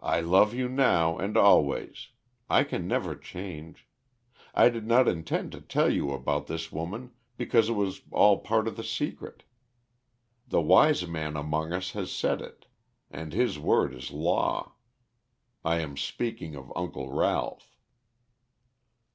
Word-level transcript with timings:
"I 0.00 0.22
love 0.22 0.54
you 0.54 0.66
now 0.66 1.18
and 1.18 1.36
always. 1.36 2.08
I 2.48 2.64
can 2.64 2.88
never 2.88 3.14
change. 3.14 3.86
I 4.54 4.70
did 4.70 4.86
not 4.86 5.06
intend 5.06 5.52
to 5.52 5.60
tell 5.60 5.92
you 5.92 6.12
about 6.12 6.46
this 6.46 6.72
woman 6.72 7.10
because 7.36 7.68
it 7.68 7.74
was 7.74 8.00
all 8.12 8.38
part 8.38 8.66
of 8.66 8.76
the 8.78 8.82
secret. 8.82 9.42
The 10.48 10.62
wise 10.62 11.06
man 11.06 11.36
among 11.36 11.74
us 11.74 11.90
has 11.90 12.10
said 12.10 12.40
it, 12.40 12.64
and 13.10 13.34
his 13.34 13.58
word 13.58 13.92
is 13.92 14.10
law. 14.10 14.72
I 15.62 15.80
am 15.80 15.98
speaking 15.98 16.54
of 16.54 16.72
Uncle 16.74 17.12
Ralph." 17.12 17.76